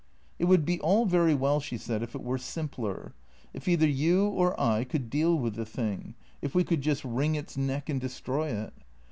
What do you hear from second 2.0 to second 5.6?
if it were simpler; if either you or I could deal with